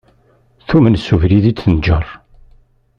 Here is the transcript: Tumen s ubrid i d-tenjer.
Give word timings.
Tumen 0.67 0.95
s 1.03 1.07
ubrid 1.15 1.45
i 1.49 1.53
d-tenjer. 1.53 2.05